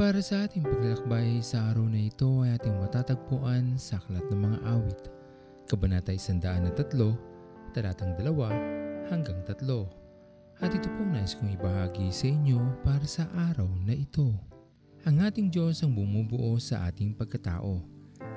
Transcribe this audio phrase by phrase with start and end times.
[0.00, 4.58] Para sa ating paglalakbay sa araw na ito ay ating matatagpuan sa Aklat ng Mga
[4.64, 5.00] Awit,
[5.68, 6.72] Kabanata 103,
[7.76, 9.60] talatang 2 hanggang 3.
[10.64, 14.32] At ito pong nais kong ibahagi sa inyo para sa araw na ito.
[15.04, 17.84] Ang ating Diyos ang bumubuo sa ating pagkatao.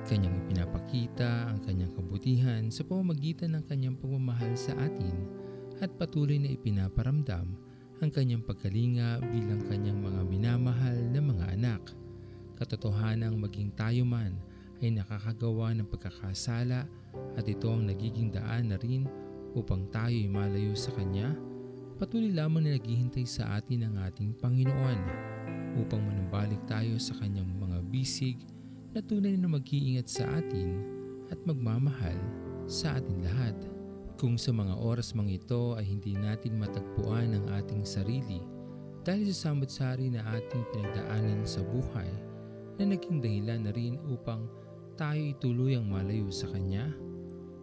[0.04, 5.16] Kanyang ipinapakita ang kanyang kabutihan sa pamamagitan ng kanyang pagmamahal sa atin
[5.80, 7.56] at patuloy na ipinaparamdam
[8.02, 11.53] ang kanyang pagkalinga bilang kanyang mga minamahal na mga.
[12.54, 14.38] Katotohanang maging tayo man
[14.78, 16.86] ay nakakagawa ng pagkakasala
[17.34, 19.06] at ito ang nagiging daan na rin
[19.54, 21.34] upang tayo ay malayo sa Kanya,
[21.98, 24.98] patuloy lamang na naghihintay sa atin ang ating Panginoon
[25.78, 28.38] upang manumbalik tayo sa Kanyang mga bisig
[28.94, 30.78] na tunay na mag-iingat sa atin
[31.30, 32.18] at magmamahal
[32.70, 33.56] sa atin lahat.
[34.14, 38.38] Kung sa mga oras mga ito ay hindi natin matagpuan ang ating sarili
[39.02, 42.06] dahil sa samot-sari na ating pinagdaanan sa buhay
[42.78, 44.50] na naging dahilan na rin upang
[44.98, 46.90] tayo ituluyang malayo sa Kanya,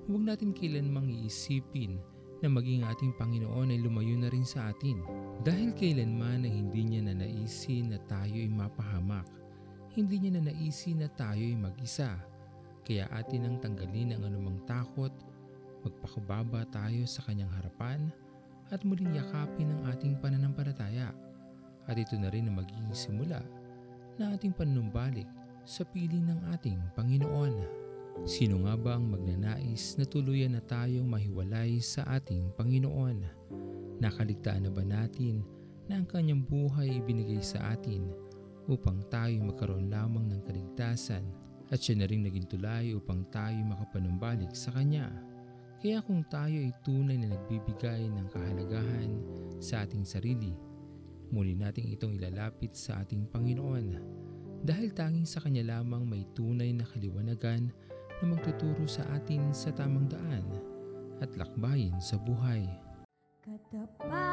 [0.07, 1.99] huwag natin kailanmang iisipin
[2.41, 5.03] na maging ating Panginoon ay lumayo na rin sa atin
[5.45, 9.29] dahil kailanman na hindi niya na naisin na tayo ay mapahamak.
[9.93, 12.17] Hindi niya na naisin na tayo ay mag-isa.
[12.81, 15.13] Kaya atin ang tanggalin ang anumang takot
[15.81, 18.09] magpakababa tayo sa kanyang harapan
[18.69, 21.13] at muling yakapin ang ating pananampalataya.
[21.89, 23.41] At ito na rin ang magiging simula
[24.19, 25.27] na ating panumbalik
[25.63, 27.55] sa piling ng ating Panginoon.
[28.27, 33.23] Sino nga ba ang magnanais na tuluyan na tayong mahiwalay sa ating Panginoon?
[34.01, 35.45] Nakaligtaan na ba natin
[35.87, 38.09] na ang kanyang buhay ibinigay sa atin
[38.69, 41.23] upang tayo magkaroon lamang ng kaligtasan
[41.71, 45.07] at siya na rin naging tulay upang tayo makapanumbalik sa Kanya?
[45.81, 49.11] Kaya kung tayo ay tunay na nagbibigay ng kahalagahan
[49.57, 50.53] sa ating sarili,
[51.31, 54.19] muli nating itong ilalapit sa ating Panginoon
[54.61, 57.73] dahil tanging sa Kanya lamang may tunay na kaliwanagan
[58.21, 60.45] na magtuturo sa atin sa tamang daan
[61.17, 62.67] at lakbayin sa buhay.
[63.41, 64.30] Katapatan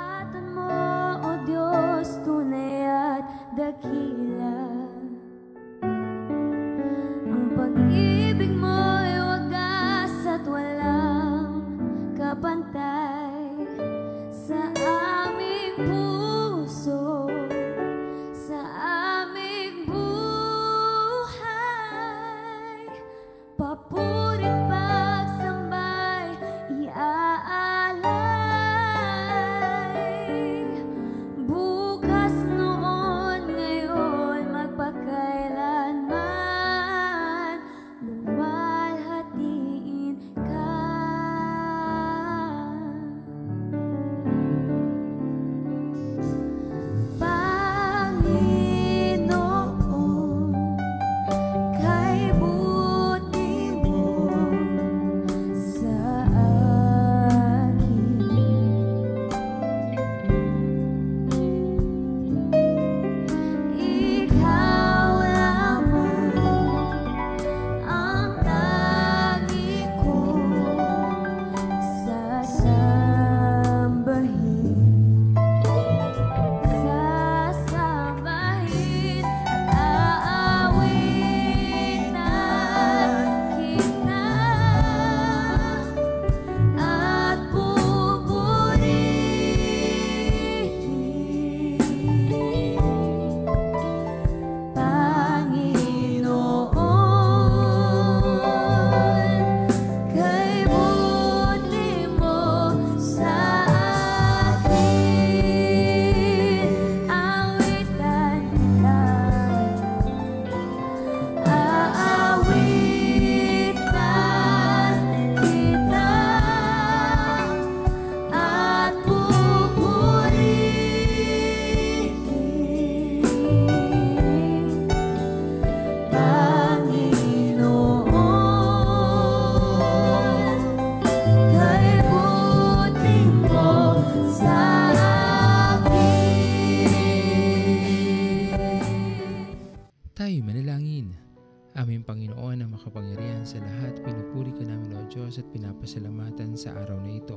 [142.08, 147.20] Panginoon na makapangyarihan sa lahat, pinupuri ka namin o Diyos at pinapasalamatan sa araw na
[147.20, 147.36] ito.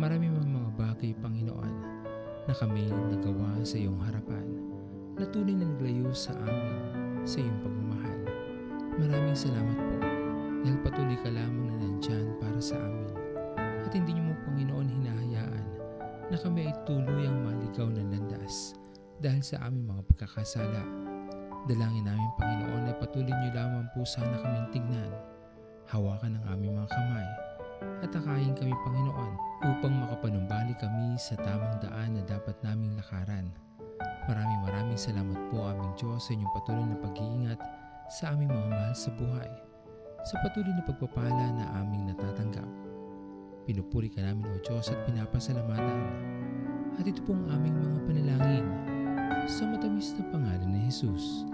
[0.00, 1.74] Marami mang mga bagay, Panginoon,
[2.48, 4.56] na kami nagawa sa iyong harapan,
[5.20, 6.80] na tunay na naglayo sa amin
[7.28, 8.20] sa iyong pagmamahal.
[9.04, 9.96] Maraming salamat po
[10.64, 13.12] dahil patuloy ka lamang na nandyan para sa amin.
[13.84, 15.66] At hindi niyo mo, Panginoon, hinahayaan
[16.32, 18.80] na kami ay tuluyang maligaw ng landas
[19.20, 21.04] dahil sa aming mga pagkakasala
[21.64, 25.08] Dalangin namin Panginoon ay patuloy niyo lamang po sana kaming tingnan.
[25.88, 27.28] Hawakan ang aming mga kamay
[28.04, 29.32] at akayin kami Panginoon
[29.64, 33.48] upang makapanumbalik kami sa tamang daan na dapat naming lakaran.
[34.28, 37.60] Maraming maraming salamat po aming Diyos sa inyong patuloy na pag-iingat
[38.12, 39.50] sa aming mga mahal sa buhay.
[40.28, 42.68] Sa patuloy na pagpapala na aming natatanggap.
[43.64, 46.00] Pinupuri ka namin o Diyos at pinapasalamatan.
[47.00, 48.66] At ito po ang aming mga panalangin
[49.48, 51.53] sa matamis na pangalan ni Jesus.